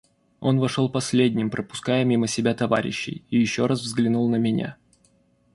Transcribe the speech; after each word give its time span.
Он 0.39 0.57
вошел 0.59 0.89
последним, 0.89 1.51
пропуская 1.51 2.03
мимо 2.05 2.25
себя 2.25 2.55
товарищей, 2.55 3.23
и 3.29 3.39
еще 3.39 3.67
раз 3.67 3.81
взглянул 3.81 4.27
на 4.27 4.37
меня. 4.37 4.75